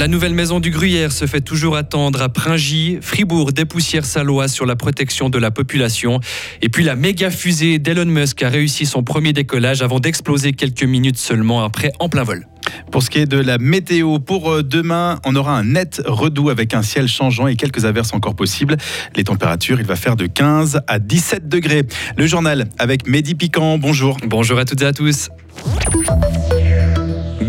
[0.00, 2.96] La nouvelle maison du Gruyère se fait toujours attendre à Pringy.
[3.02, 6.20] Fribourg dépoussière sa loi sur la protection de la population.
[6.62, 10.84] Et puis la méga fusée d'Elon Musk a réussi son premier décollage avant d'exploser quelques
[10.84, 12.46] minutes seulement après en plein vol.
[12.90, 16.48] Pour ce qui est de la météo, pour euh, demain, on aura un net redout
[16.48, 18.78] avec un ciel changeant et quelques averses encore possibles.
[19.16, 21.82] Les températures, il va faire de 15 à 17 degrés.
[22.16, 24.16] Le journal avec Mehdi Piquant, bonjour.
[24.26, 25.28] Bonjour à toutes et à tous.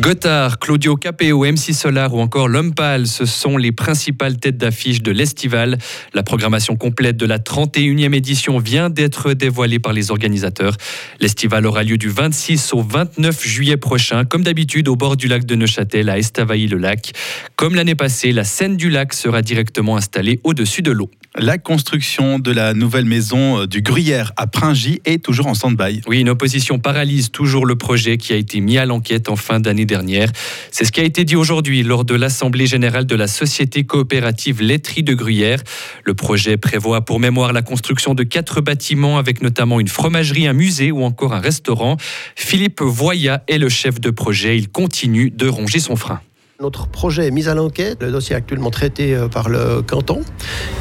[0.01, 2.73] Gotthard, Claudio Capeo, MC Solar ou encore L'Homme
[3.05, 5.77] ce sont les principales têtes d'affiche de l'Estival.
[6.15, 10.75] La programmation complète de la 31e édition vient d'être dévoilée par les organisateurs.
[11.19, 15.45] L'Estival aura lieu du 26 au 29 juillet prochain, comme d'habitude au bord du lac
[15.45, 17.11] de Neuchâtel à Estavayer-le-Lac.
[17.55, 21.11] Comme l'année passée, la scène du lac sera directement installée au-dessus de l'eau.
[21.38, 26.02] La construction de la nouvelle maison euh, du Gruyère à Pringy est toujours en stand-by.
[26.05, 29.62] Oui, une opposition paralyse toujours le projet qui a été mis à l'enquête en fin
[29.62, 30.29] d'année dernière.
[30.71, 34.62] C'est ce qui a été dit aujourd'hui lors de l'Assemblée générale de la Société coopérative
[34.62, 35.62] laiterie de Gruyère.
[36.04, 40.54] Le projet prévoit pour mémoire la construction de quatre bâtiments avec notamment une fromagerie, un
[40.54, 41.95] musée ou encore un restaurant.
[42.35, 44.57] Philippe Voya est le chef de projet.
[44.57, 46.20] Il continue de ronger son frein.
[46.62, 50.21] Notre projet est mis à l'enquête, le dossier est actuellement traité euh, par le canton.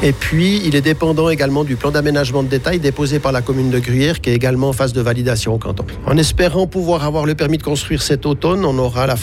[0.03, 3.71] Et puis, il est dépendant également du plan d'aménagement de détail déposé par la commune
[3.71, 5.83] de Gruyère, qui est également en phase de validation au canton.
[6.05, 9.15] En espérant pouvoir avoir le permis de construire cet automne, on aura la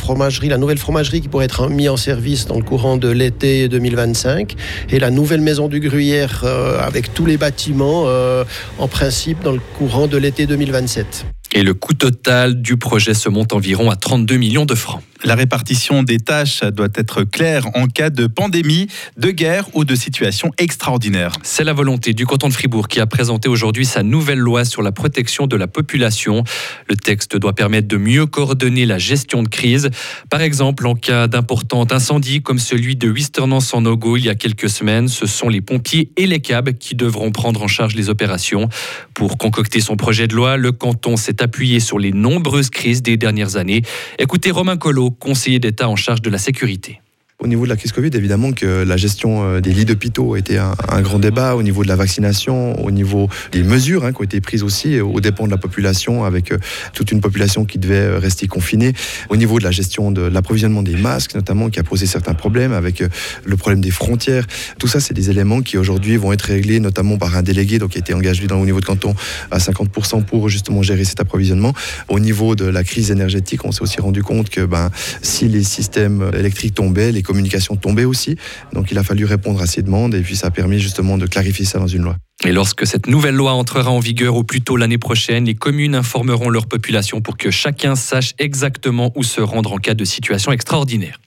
[0.59, 4.57] nouvelle fromagerie qui pourrait être mise en service dans le courant de l'été 2025,
[4.91, 8.43] et la nouvelle maison du Gruyère euh, avec tous les bâtiments, euh,
[8.81, 11.25] en principe, dans le courant de l'été 2027.
[11.59, 15.03] Et le coût total du projet se monte environ à 32 millions de francs.
[15.25, 19.97] La répartition des tâches doit être claire en cas de pandémie, de guerre ou de
[19.97, 21.33] situation extraordinaire.
[21.43, 24.81] C'est la volonté du canton de Fribourg qui a présenté aujourd'hui sa nouvelle loi sur
[24.81, 26.45] la protection de la population.
[26.89, 29.91] Le texte doit permettre de mieux coordonner la gestion de crise.
[30.31, 34.37] Par exemple, en cas d'important incendie comme celui de Wisternance en Ogo il y a
[34.37, 38.09] quelques semaines, ce sont les pompiers et les CAB qui devront prendre en charge les
[38.09, 38.69] opérations.
[39.15, 43.17] Pour concocter son projet de loi, le canton s'est appuyé sur les nombreuses crises des
[43.17, 43.81] dernières années.
[44.19, 47.01] Écoutez Romain Collot, conseiller d'État en charge de la sécurité.
[47.41, 50.57] Au niveau de la crise Covid, évidemment que la gestion euh, des lits d'hôpitaux était
[50.57, 54.23] un, un, grand débat au niveau de la vaccination, au niveau des mesures hein, qui
[54.23, 56.59] ont été prises aussi euh, aux dépens de la population, avec euh,
[56.95, 58.93] toute une population qui devait rester confinée.
[59.29, 62.73] Au niveau de la gestion de l'approvisionnement des masques, notamment, qui a posé certains problèmes,
[62.73, 63.05] avec
[63.45, 64.45] le problème des frontières.
[64.81, 67.91] Tout ça, c'est des éléments qui aujourd'hui vont être réglés, notamment par un délégué, donc
[67.91, 69.15] qui a été engagé au niveau de canton
[69.53, 71.73] à 50% pour justement gérer cet approvisionnement.
[72.09, 74.91] Au niveau de la crise énergétique, on s'est aussi rendu compte que ben,
[75.23, 78.37] si les systèmes électriques tombaient, les communication tombée aussi.
[78.73, 81.27] Donc il a fallu répondre à ces demandes et puis ça a permis justement de
[81.27, 82.17] clarifier ça dans une loi.
[82.45, 85.95] Et lorsque cette nouvelle loi entrera en vigueur au plus tôt l'année prochaine, les communes
[85.95, 90.53] informeront leur population pour que chacun sache exactement où se rendre en cas de situation
[90.53, 91.21] extraordinaire.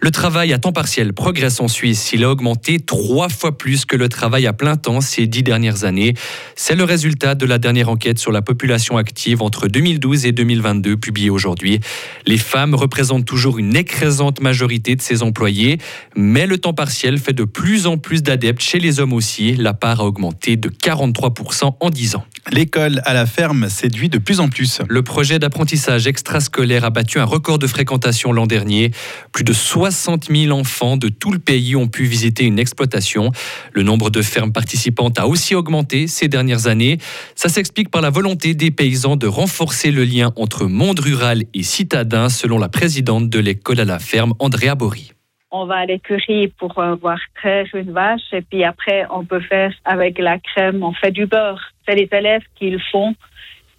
[0.00, 2.12] Le travail à temps partiel progresse en Suisse.
[2.12, 5.84] Il a augmenté trois fois plus que le travail à plein temps ces dix dernières
[5.84, 6.14] années.
[6.54, 10.96] C'est le résultat de la dernière enquête sur la population active entre 2012 et 2022
[10.96, 11.80] publiée aujourd'hui.
[12.26, 15.78] Les femmes représentent toujours une écrasante majorité de ces employés,
[16.16, 19.56] mais le temps partiel fait de plus en plus d'adeptes chez les hommes aussi.
[19.56, 22.24] La part a augmenté de 43% en 10 ans.
[22.50, 24.80] L'école à la ferme séduit de plus en plus.
[24.88, 28.90] Le projet d'apprentissage extrascolaire a battu un record de fréquentation l'an dernier.
[29.32, 33.32] Plus de 60 000 enfants de tout le pays ont pu visiter une exploitation.
[33.72, 36.98] Le nombre de fermes participantes a aussi augmenté ces dernières années.
[37.34, 41.62] Ça s'explique par la volonté des paysans de renforcer le lien entre monde rural et
[41.62, 45.12] citadin, selon la présidente de l'école à la ferme, Andrea Bori
[45.50, 49.40] on va à l'écurie pour euh, voir traire une vache et puis après on peut
[49.40, 51.72] faire avec la crème, on fait du beurre.
[51.86, 53.14] C'est les élèves qui le font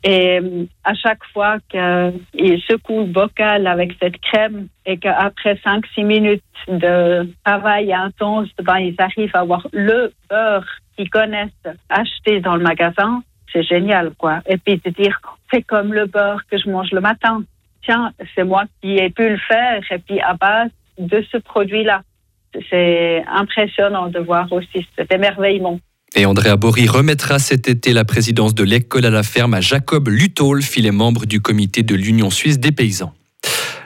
[0.04, 6.06] et euh, à chaque fois qu'ils secouent le bocal avec cette crème et qu'après 5-6
[6.06, 10.66] minutes de travail intense, ben, ils arrivent à avoir le beurre
[10.96, 11.50] qu'ils connaissent
[11.90, 14.40] acheté dans le magasin, c'est génial, quoi.
[14.46, 15.20] Et puis de dire,
[15.52, 17.44] c'est comme le beurre que je mange le matin.
[17.84, 19.82] Tiens, c'est moi qui ai pu le faire.
[19.92, 20.70] Et puis à base
[21.00, 22.04] de ce produit-là.
[22.70, 25.80] C'est impressionnant de voir aussi cet émerveillement.
[26.16, 30.08] Et Andrea Bory remettra cet été la présidence de l'école à la ferme à Jacob
[30.08, 33.14] Lutol, filet membre du comité de l'Union suisse des paysans.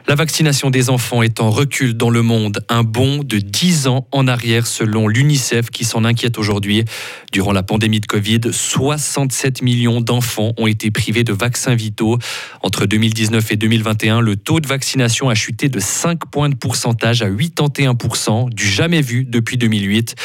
[0.06, 4.06] La vaccination des enfants est en recul dans le monde, un bond de 10 ans
[4.12, 6.84] en arrière selon l'UNICEF qui s'en inquiète aujourd'hui.
[7.32, 12.18] Durant la pandémie de Covid, 67 millions d'enfants ont été privés de vaccins vitaux.
[12.64, 17.22] Entre 2019 et 2021, le taux de vaccination a chuté de 5 points de pourcentage
[17.22, 20.16] à 81%, du jamais vu depuis 2008.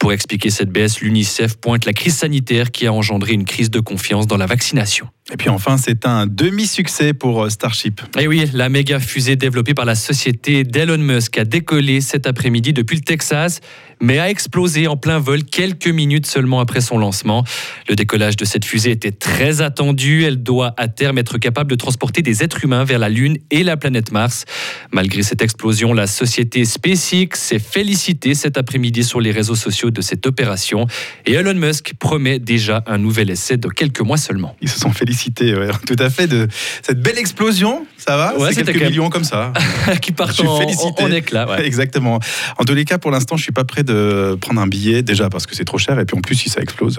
[0.00, 3.78] Pour expliquer cette baisse, l'UNICEF pointe la crise sanitaire qui a engendré une crise de
[3.78, 5.08] confiance dans la vaccination.
[5.30, 8.00] Et puis enfin, c'est un demi-succès pour euh, Starship.
[8.18, 12.26] Et oui, la méga fusée fusée développée par la société d'Elon Musk a décollé cet
[12.26, 13.60] après-midi depuis le Texas,
[14.00, 17.44] mais a explosé en plein vol quelques minutes seulement après son lancement.
[17.88, 20.24] Le décollage de cette fusée était très attendu.
[20.24, 23.64] Elle doit à terme être capable de transporter des êtres humains vers la Lune et
[23.64, 24.44] la planète Mars.
[24.92, 30.00] Malgré cette explosion, la société SpaceX s'est félicitée cet après-midi sur les réseaux sociaux de
[30.00, 30.86] cette opération
[31.26, 34.56] et Elon Musk promet déjà un nouvel essai de quelques mois seulement.
[34.62, 36.48] Ils se sont félicités, ouais, tout à fait, de
[36.82, 37.86] cette belle explosion.
[37.96, 38.38] Ça va?
[38.38, 39.52] Ouais, C'est quelques millions comme ça.
[40.00, 41.48] qui partent en, en- en éclat.
[41.48, 41.66] ouais.
[41.66, 42.18] Exactement.
[42.58, 45.28] En tous les cas, pour l'instant, je suis pas prêt de prendre un billet, déjà
[45.28, 46.98] parce que c'est trop cher, et puis en plus, si ça explose,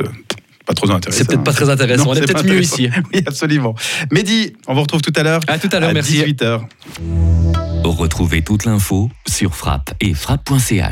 [0.65, 1.17] pas trop intéressant.
[1.17, 2.05] C'est peut-être pas très intéressant.
[2.05, 2.89] Non, On est peut-être mieux ici.
[3.13, 3.73] Oui, absolument.
[4.11, 5.39] Mehdi, on vous retrouve tout à l'heure.
[5.47, 6.21] À tout à l'heure, merci.
[6.21, 6.61] 18h.
[7.83, 10.85] Retrouvez toute l'info sur frappe et frappe.ch.